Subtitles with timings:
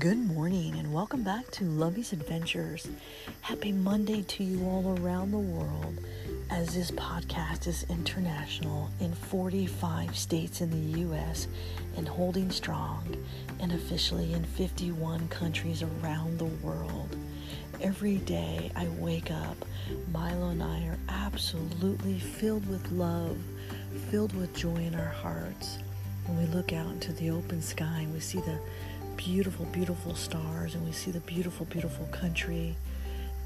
[0.00, 2.88] Good morning and welcome back to Lovey's Adventures.
[3.42, 5.98] Happy Monday to you all around the world
[6.48, 11.48] as this podcast is international in 45 states in the U.S.
[11.98, 13.14] and holding strong
[13.58, 17.14] and officially in 51 countries around the world.
[17.82, 19.66] Every day I wake up,
[20.10, 23.36] Milo and I are absolutely filled with love,
[24.10, 25.76] filled with joy in our hearts.
[26.24, 28.58] When we look out into the open sky and we see the
[29.20, 32.74] beautiful, beautiful stars and we see the beautiful, beautiful country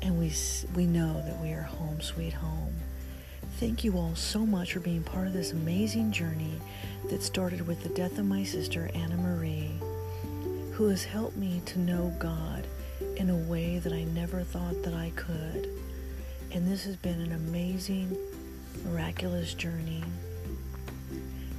[0.03, 0.33] and we,
[0.77, 2.73] we know that we are home, sweet home.
[3.59, 6.61] Thank you all so much for being part of this amazing journey
[7.11, 9.73] that started with the death of my sister, Anna Marie,
[10.75, 12.69] who has helped me to know God
[13.17, 15.69] in a way that I never thought that I could.
[16.53, 18.17] And this has been an amazing,
[18.85, 20.05] miraculous journey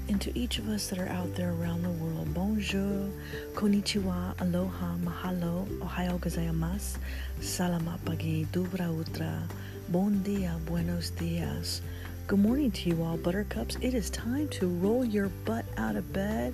[0.07, 3.09] and to each of us that are out there around the world, bonjour,
[3.53, 6.97] konnichiwa, aloha, mahalo, ohayo gozaimasu,
[7.41, 9.41] salamat pagi, dubra utra,
[9.89, 11.81] bon dia, buenos dias.
[12.27, 13.77] Good morning to you all, buttercups.
[13.81, 16.53] It is time to roll your butt out of bed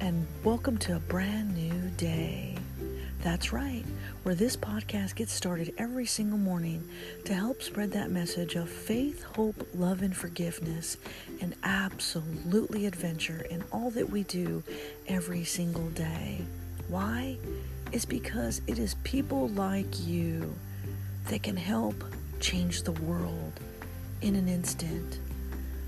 [0.00, 2.59] and welcome to a brand new day.
[3.22, 3.84] That's right,
[4.22, 6.88] where this podcast gets started every single morning
[7.26, 10.96] to help spread that message of faith, hope, love, and forgiveness,
[11.42, 14.62] and absolutely adventure in all that we do
[15.06, 16.40] every single day.
[16.88, 17.36] Why?
[17.92, 20.54] It's because it is people like you
[21.26, 22.02] that can help
[22.40, 23.52] change the world
[24.22, 25.18] in an instant.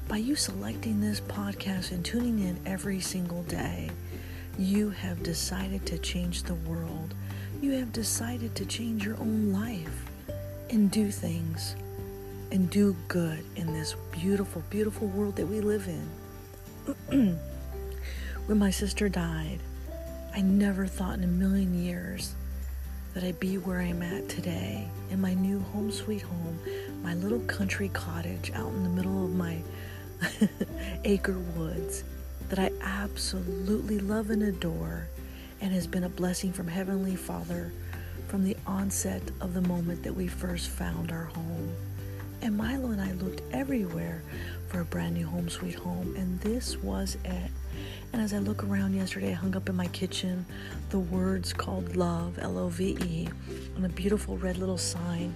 [0.06, 3.90] By you selecting this podcast and tuning in every single day,
[4.58, 7.14] you have decided to change the world
[7.62, 10.10] you have decided to change your own life
[10.70, 11.76] and do things
[12.50, 17.38] and do good in this beautiful, beautiful world that we live in.
[18.46, 19.60] when my sister died,
[20.34, 22.34] I never thought in a million years
[23.14, 26.58] that I'd be where I'm at today in my new home sweet home,
[27.00, 29.62] my little country cottage out in the middle of my
[31.04, 32.02] acre woods
[32.48, 35.06] that I absolutely love and adore
[35.62, 37.72] and has been a blessing from Heavenly Father
[38.26, 41.72] from the onset of the moment that we first found our home.
[42.42, 44.22] And Milo and I looked everywhere
[44.66, 47.50] for a brand new home sweet home, and this was it.
[48.12, 50.44] And as I look around yesterday, I hung up in my kitchen
[50.90, 53.28] the words called love, L O V E,
[53.76, 55.32] on a beautiful red little sign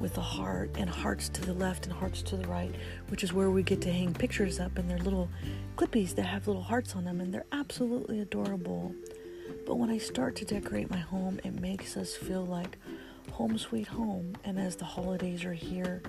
[0.00, 2.74] with a heart and hearts to the left and hearts to the right,
[3.08, 5.28] which is where we get to hang pictures up and they're little
[5.76, 8.92] clippies that have little hearts on them, and they're absolutely adorable.
[9.66, 12.76] But when I start to decorate my home, it makes us feel like
[13.30, 14.36] home sweet home.
[14.44, 16.02] And as the holidays are here,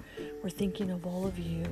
[0.43, 1.65] we're thinking of all of you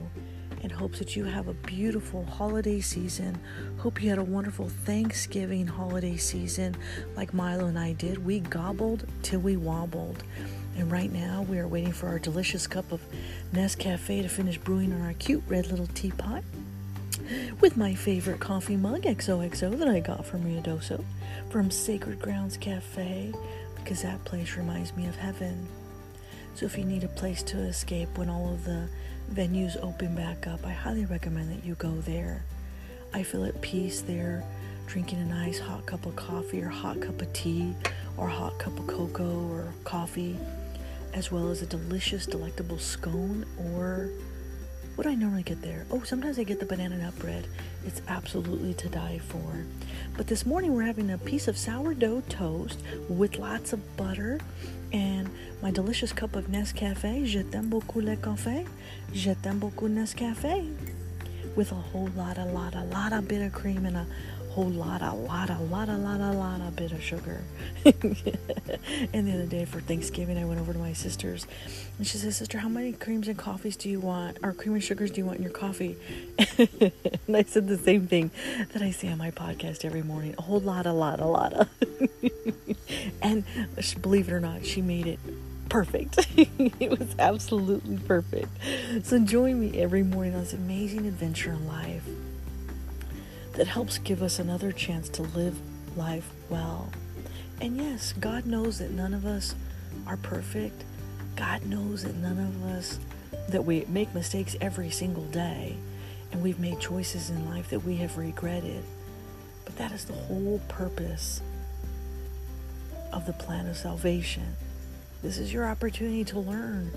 [0.62, 3.40] in hopes that you have a beautiful holiday season.
[3.78, 6.76] Hope you had a wonderful Thanksgiving holiday season
[7.16, 8.24] like Milo and I did.
[8.24, 10.24] We gobbled till we wobbled.
[10.78, 13.02] And right now we are waiting for our delicious cup of
[13.54, 16.44] Nescafe to finish brewing on our cute red little teapot
[17.60, 21.04] with my favorite coffee mug XOXO that I got from Ruidoso
[21.50, 23.34] from Sacred Grounds Cafe
[23.76, 25.68] because that place reminds me of heaven.
[26.56, 28.88] So if you need a place to escape when all of the
[29.32, 32.44] venues open back up, I highly recommend that you go there.
[33.14, 34.44] I feel at peace there,
[34.88, 37.74] drinking a nice hot cup of coffee or hot cup of tea
[38.18, 40.38] or hot cup of cocoa or coffee,
[41.14, 44.10] as well as a delicious, delectable scone or
[45.00, 45.86] what do I normally get there?
[45.92, 47.48] Oh, sometimes I get the banana nut bread.
[47.86, 49.64] It's absolutely to die for.
[50.18, 54.42] But this morning we're having a piece of sourdough toast with lots of butter
[54.92, 55.30] and
[55.62, 57.26] my delicious cup of Nescafe.
[57.26, 58.68] Je t'aime beaucoup le café.
[59.14, 60.70] Je t'aime beaucoup Nescafe.
[61.56, 64.06] With a whole lot, a lot, a lot of bit of cream and a
[64.60, 67.42] whole lot, a lot, a lot, a lot, a lot, a bit of sugar.
[67.86, 71.48] and the other day for Thanksgiving, I went over to my sister's,
[71.98, 74.84] and she said, "Sister, how many creams and coffees do you want, or cream and
[74.84, 75.96] sugars do you want in your coffee?"
[76.58, 78.32] and I said the same thing
[78.74, 81.54] that I say on my podcast every morning: a whole lot, a lot, a lot
[81.54, 81.70] of.
[83.22, 83.46] and
[84.02, 85.20] believe it or not, she made it
[85.70, 86.28] perfect.
[86.36, 88.50] it was absolutely perfect.
[89.04, 92.04] So join me every morning on this amazing adventure in life
[93.60, 95.60] that helps give us another chance to live
[95.98, 96.90] life well.
[97.60, 99.54] And yes, God knows that none of us
[100.08, 100.86] are perfect.
[101.36, 103.00] God knows that none of us
[103.50, 105.76] that we make mistakes every single day
[106.32, 108.82] and we've made choices in life that we have regretted.
[109.66, 111.42] But that is the whole purpose
[113.12, 114.56] of the plan of salvation.
[115.22, 116.92] This is your opportunity to learn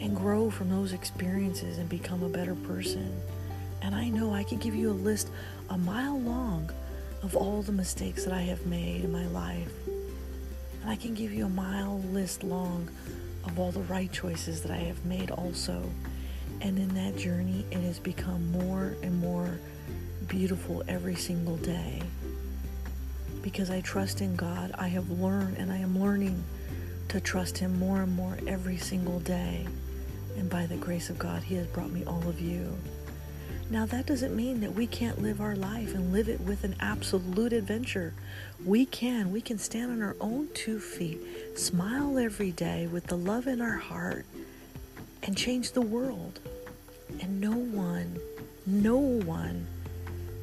[0.00, 3.14] and grow from those experiences and become a better person.
[3.82, 5.30] And I know I can give you a list
[5.68, 6.70] a mile long
[7.22, 9.72] of all the mistakes that I have made in my life.
[10.80, 12.90] And I can give you a mile list long
[13.44, 15.82] of all the right choices that I have made also.
[16.60, 19.58] And in that journey, it has become more and more
[20.28, 22.02] beautiful every single day.
[23.42, 26.42] Because I trust in God, I have learned and I am learning
[27.08, 29.66] to trust Him more and more every single day.
[30.36, 32.76] And by the grace of God, He has brought me all of you.
[33.70, 36.74] Now, that doesn't mean that we can't live our life and live it with an
[36.80, 38.12] absolute adventure.
[38.64, 39.30] We can.
[39.30, 41.20] We can stand on our own two feet,
[41.56, 44.26] smile every day with the love in our heart,
[45.22, 46.40] and change the world.
[47.20, 48.18] And no one,
[48.66, 49.68] no one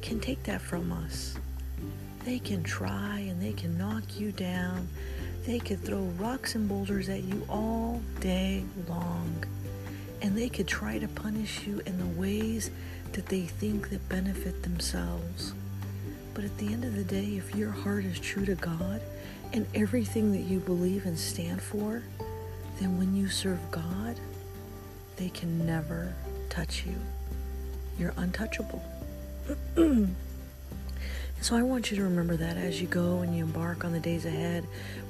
[0.00, 1.36] can take that from us.
[2.24, 4.88] They can try and they can knock you down.
[5.44, 9.44] They could throw rocks and boulders at you all day long.
[10.22, 12.70] And they could try to punish you in the ways
[13.12, 15.52] that they think that benefit themselves.
[16.34, 19.00] But at the end of the day, if your heart is true to God
[19.52, 22.02] and everything that you believe and stand for,
[22.80, 24.18] then when you serve God,
[25.16, 26.14] they can never
[26.48, 26.94] touch you.
[27.98, 28.82] You're untouchable.
[31.40, 33.98] so I want you to remember that as you go and you embark on the
[33.98, 34.64] days ahead,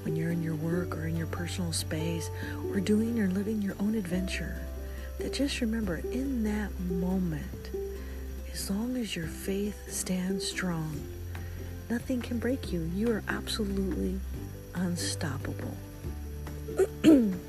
[0.05, 2.31] when you're in your work or in your personal space,
[2.71, 4.63] or doing or living your own adventure,
[5.19, 7.71] that just remember in that moment,
[8.59, 11.01] as long as your faith stands strong,
[11.89, 12.91] nothing can break you.
[12.93, 14.19] You are absolutely
[14.75, 15.77] unstoppable.
[17.05, 17.41] and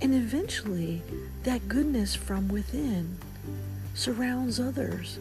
[0.00, 1.02] eventually,
[1.42, 3.18] that goodness from within
[3.94, 5.18] surrounds others.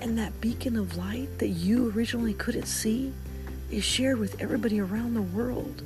[0.00, 3.10] And that beacon of light that you originally couldn't see
[3.70, 5.82] is shared with everybody around the world.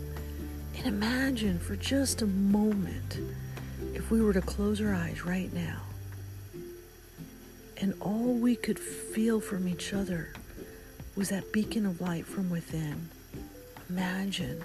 [0.77, 3.21] And imagine for just a moment
[3.95, 5.83] if we were to close our eyes right now
[7.79, 10.33] and all we could feel from each other
[11.15, 13.09] was that beacon of light from within.
[13.91, 14.63] Imagine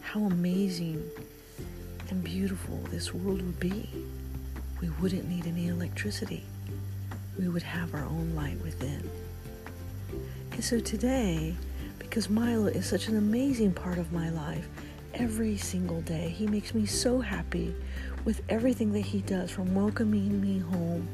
[0.00, 1.02] how amazing
[2.10, 3.88] and beautiful this world would be.
[4.80, 6.44] We wouldn't need any electricity.
[7.38, 9.08] We would have our own light within.
[10.52, 11.54] And so today,
[11.98, 14.68] because Milo is such an amazing part of my life,
[15.14, 17.74] every single day he makes me so happy
[18.24, 21.08] with everything that he does from welcoming me home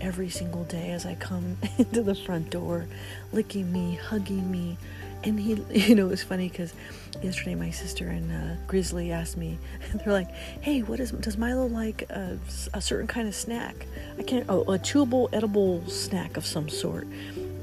[0.00, 2.86] every single day as I come into the front door,
[3.32, 4.78] licking me, hugging me.
[5.22, 5.54] And he,
[5.88, 6.74] you know, it was funny because
[7.22, 9.58] yesterday my sister and uh, Grizzly asked me,
[9.94, 10.30] they're like,
[10.60, 12.38] hey, what is, does Milo like a,
[12.72, 13.86] a certain kind of snack?
[14.18, 17.06] I can't, oh, a chewable, edible snack of some sort.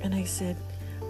[0.02, 0.58] And I said,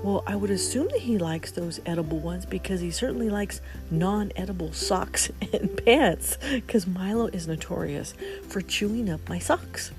[0.03, 4.31] well, I would assume that he likes those edible ones because he certainly likes non
[4.35, 8.15] edible socks and pants because Milo is notorious
[8.47, 9.91] for chewing up my socks.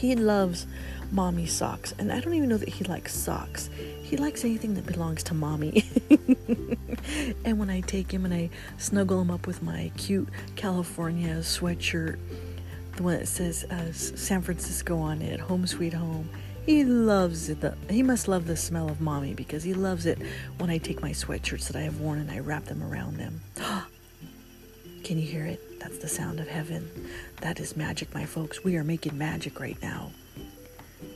[0.00, 0.66] He loves
[1.12, 3.68] mommy socks, and I don't even know that he likes socks.
[4.02, 5.84] He likes anything that belongs to mommy.
[7.44, 8.48] and when I take him and I
[8.78, 12.18] snuggle him up with my cute California sweatshirt,
[12.96, 16.30] the one that says uh, San Francisco on it, home sweet home,
[16.64, 17.60] he loves it.
[17.60, 20.18] The, he must love the smell of mommy because he loves it
[20.56, 23.42] when I take my sweatshirts that I have worn and I wrap them around them.
[25.04, 25.80] Can you hear it?
[25.80, 26.90] That's the sound of heaven.
[27.40, 28.62] That is magic, my folks.
[28.62, 30.10] We are making magic right now.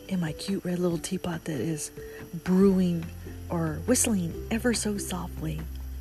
[0.09, 1.91] In my cute red little teapot that is
[2.45, 3.05] brewing
[3.51, 5.61] or whistling ever so softly.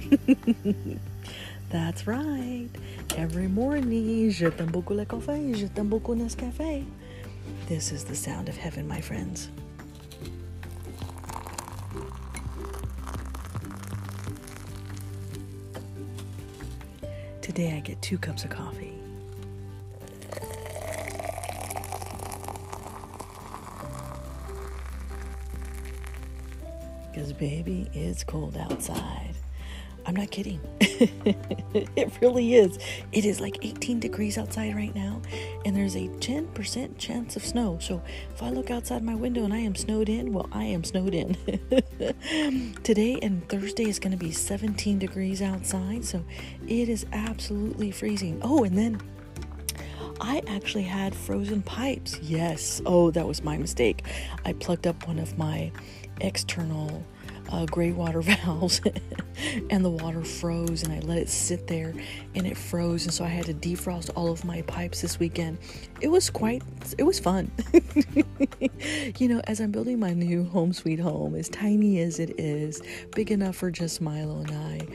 [1.70, 2.70] That's right.
[3.18, 6.86] Every morning, je t'aime beaucoup le café, je t'aime beaucoup Nescafe.
[7.68, 9.50] This is the sound of heaven, my friends.
[17.44, 18.94] Today I get two cups of coffee.
[27.12, 29.36] Because, baby, it's cold outside.
[30.06, 30.60] I'm not kidding.
[30.80, 32.78] it really is.
[33.12, 35.22] It is like 18 degrees outside right now,
[35.66, 37.78] and there's a 10% chance of snow.
[37.80, 38.02] So
[38.34, 41.14] if I look outside my window and I am snowed in, well, I am snowed
[41.14, 41.38] in.
[42.84, 46.24] Today and Thursday is going to be 17 degrees outside, so
[46.68, 48.42] it is absolutely freezing.
[48.44, 49.02] Oh, and then
[50.20, 52.20] I actually had frozen pipes.
[52.22, 52.82] Yes.
[52.86, 54.04] Oh, that was my mistake.
[54.46, 55.72] I plugged up one of my
[56.22, 57.04] external
[57.50, 58.82] uh, gray water valves
[59.70, 61.94] and the water froze and I let it sit there
[62.36, 65.58] and it froze and so I had to defrost all of my pipes this weekend.
[66.04, 66.62] It was quite
[66.98, 67.50] it was fun.
[69.18, 72.82] you know, as I'm building my new home sweet home, as tiny as it is,
[73.16, 74.88] big enough for just Milo and I,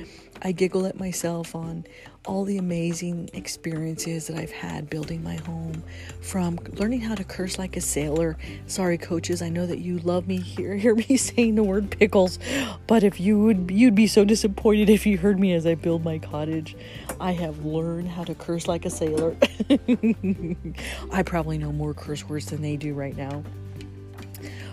[0.42, 1.84] I giggle at myself on
[2.26, 5.82] all the amazing experiences that I've had building my home
[6.20, 8.36] from learning how to curse like a sailor.
[8.66, 10.38] Sorry, coaches, I know that you love me.
[10.38, 12.38] Hear, hear me saying the word pickles.
[12.86, 16.04] But if you would, you'd be so disappointed if you heard me as I build
[16.04, 16.76] my cottage.
[17.18, 19.34] I have learned how to curse like a sailor.
[21.10, 23.42] I probably know more curse words than they do right now.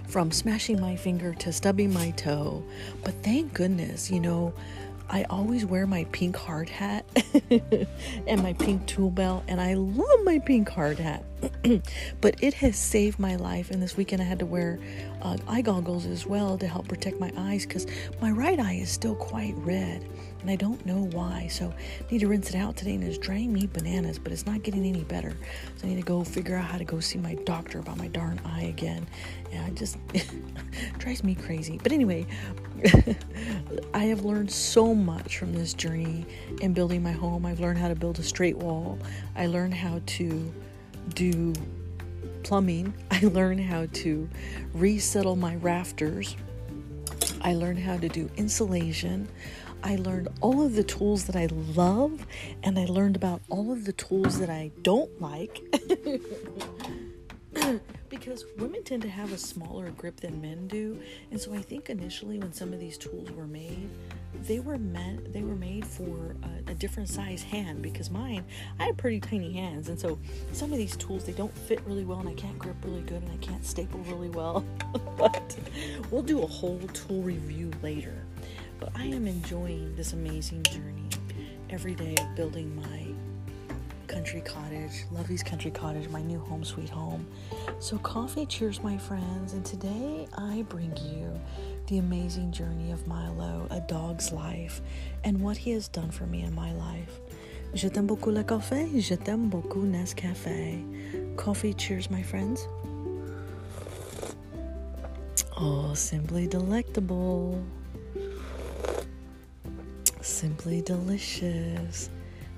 [0.07, 2.63] From smashing my finger to stubbing my toe.
[3.03, 4.53] But thank goodness, you know,
[5.09, 7.05] I always wear my pink hard hat
[8.27, 11.23] and my pink tool belt, and I love my pink hard hat.
[12.21, 14.79] but it has saved my life, and this weekend I had to wear
[15.21, 17.85] uh, eye goggles as well to help protect my eyes because
[18.19, 20.03] my right eye is still quite red,
[20.45, 21.47] and I don't know why.
[21.47, 24.45] So I need to rinse it out today, and it's driving me bananas, but it's
[24.45, 25.33] not getting any better.
[25.77, 28.09] So I need to go figure out how to go see my doctor about my
[28.09, 29.07] darn eye again.
[29.51, 29.97] And it just
[30.99, 31.79] drives me crazy.
[31.81, 32.27] But anyway,
[33.95, 36.27] I have learned so much from this journey
[36.61, 37.43] in building my home.
[37.47, 38.99] I've learned how to build a straight wall.
[39.35, 40.53] I learned how to
[41.15, 41.53] do
[42.43, 42.93] plumbing.
[43.11, 44.29] I learned how to
[44.75, 46.35] resettle my rafters.
[47.41, 49.27] I learned how to do insulation.
[49.85, 52.25] I learned all of the tools that I love,
[52.63, 55.61] and I learned about all of the tools that I don't like.
[58.09, 60.99] because women tend to have a smaller grip than men do
[61.31, 63.89] and so i think initially when some of these tools were made
[64.43, 68.43] they were meant they were made for a, a, different size hand because mine
[68.79, 70.19] i have pretty tiny hands and so
[70.51, 73.23] some of these tools they don't fit really well and i can't grip really good
[73.23, 74.63] and i can't staple really well
[75.17, 75.57] but
[76.11, 78.25] we'll do a whole tool review later
[78.85, 81.09] but i am enjoying this amazing journey
[81.71, 83.05] every day of building my
[84.07, 87.25] country cottage, Lovey's country cottage, my new home sweet home.
[87.79, 91.29] So, coffee cheers, my friends, and today I bring you
[91.87, 94.79] the amazing journey of Milo, a dog's life,
[95.23, 97.19] and what he has done for me in my life.
[97.73, 100.81] Je t'aime beaucoup le café, je t'aime beaucoup Nescafe.
[101.35, 102.67] Coffee cheers, my friends.
[105.59, 107.61] Oh, simply delectable.
[110.35, 112.09] Simply delicious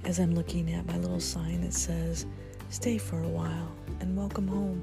[0.03, 2.25] as I'm looking at my little sign that says,
[2.72, 4.81] Stay for a while and welcome home.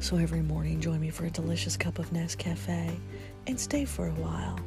[0.00, 2.98] So every morning, join me for a delicious cup of Nescafe
[3.46, 4.58] and stay for a while.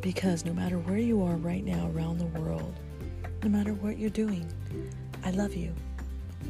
[0.00, 2.72] Because no matter where you are right now around the world,
[3.42, 4.46] no matter what you're doing,
[5.24, 5.74] I love you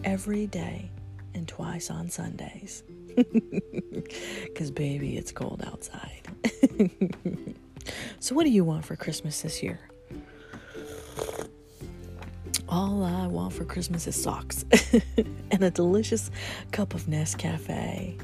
[0.05, 0.91] every day
[1.33, 2.83] and twice on Sundays.
[4.45, 6.23] Because, baby, it's cold outside.
[8.21, 9.79] so, what do you want for Christmas this year?
[12.69, 14.65] All I want for Christmas is socks
[15.51, 16.31] and a delicious
[16.73, 18.21] cup of Nescafe.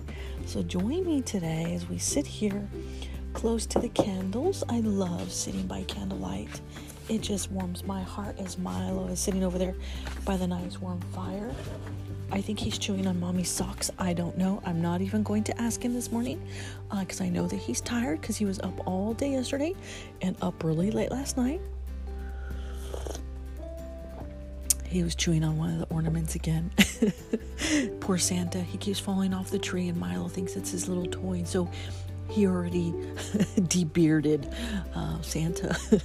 [0.46, 2.68] So, join me today as we sit here
[3.32, 4.64] close to the candles.
[4.68, 6.60] I love sitting by candlelight.
[7.08, 9.74] It just warms my heart as Milo is sitting over there
[10.24, 11.54] by the nice warm fire.
[12.34, 13.92] I think he's chewing on mommy's socks.
[13.96, 14.60] I don't know.
[14.66, 16.42] I'm not even going to ask him this morning
[16.90, 19.72] because uh, I know that he's tired because he was up all day yesterday
[20.20, 21.60] and up really late last night.
[24.84, 26.72] He was chewing on one of the ornaments again.
[28.00, 28.58] Poor Santa.
[28.58, 31.44] He keeps falling off the tree, and Milo thinks it's his little toy.
[31.44, 31.70] So
[32.28, 34.52] he already debearded
[34.94, 35.76] uh, Santa.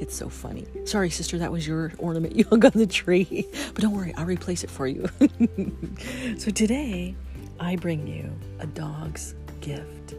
[0.00, 0.66] it's so funny.
[0.84, 3.46] Sorry, sister, that was your ornament you hung on the tree.
[3.74, 5.08] But don't worry, I'll replace it for you.
[6.38, 7.14] so today,
[7.60, 10.14] I bring you a dog's gift.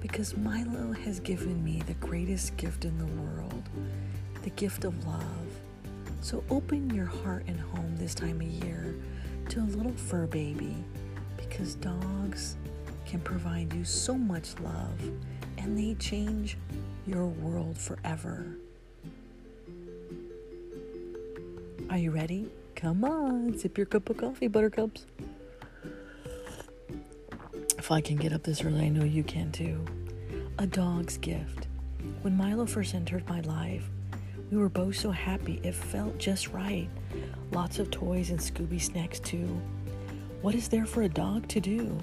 [0.00, 3.68] Because Milo has given me the greatest gift in the world
[4.42, 5.24] the gift of love.
[6.20, 8.94] So open your heart and home this time of year
[9.50, 10.74] to a little fur baby
[11.36, 12.56] because dogs
[13.08, 15.00] can provide you so much love
[15.56, 16.58] and they change
[17.06, 18.46] your world forever.
[21.88, 22.50] Are you ready?
[22.76, 25.06] Come on, sip your cup of coffee, buttercups.
[27.78, 29.82] If I can get up this early, I know you can too.
[30.58, 31.66] A dog's gift.
[32.20, 33.88] When Milo first entered my life,
[34.50, 36.90] we were both so happy it felt just right.
[37.52, 39.58] Lots of toys and Scooby snacks too.
[40.42, 41.98] What is there for a dog to do?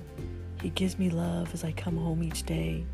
[0.62, 2.86] He gives me love as I come home each day.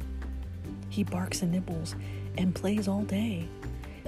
[0.90, 1.96] He barks and nibbles
[2.38, 3.48] and plays all day.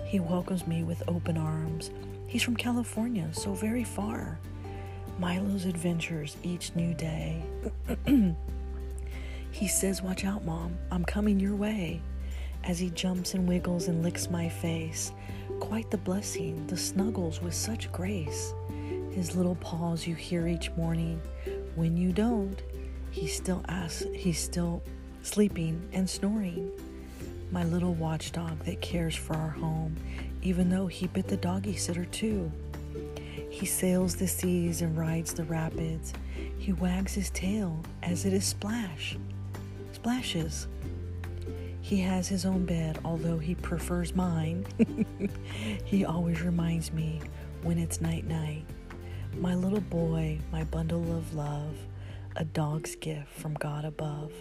[0.05, 1.91] He welcomes me with open arms.
[2.27, 4.39] He's from California, so very far.
[5.19, 7.43] Milo's adventures each new day.
[9.51, 12.01] he says, Watch out, Mom, I'm coming your way.
[12.63, 15.11] As he jumps and wiggles and licks my face.
[15.59, 18.53] Quite the blessing, the snuggles with such grace.
[19.11, 21.21] His little paws you hear each morning.
[21.75, 22.61] When you don't,
[23.13, 24.81] he still asks, he's still
[25.21, 26.71] sleeping and snoring.
[27.51, 29.95] My little watchdog that cares for our home,
[30.41, 32.51] even though he bit the doggy sitter too.
[33.51, 36.11] He sails the seas and rides the rapids.
[36.57, 39.15] He wags his tail as it is splash,
[39.91, 40.67] splashes.
[41.81, 44.65] He has his own bed, although he prefers mine.
[45.85, 47.21] he always reminds me
[47.61, 48.65] when it's night night.
[49.37, 51.75] My little boy, my bundle of love,
[52.35, 54.31] a dog's gift from God above.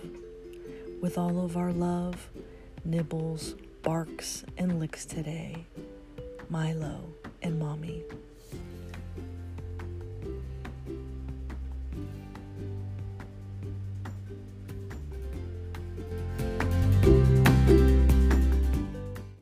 [1.00, 2.30] With all of our love,
[2.84, 5.66] nibbles, barks, and licks today.
[6.48, 8.04] Milo and Mommy.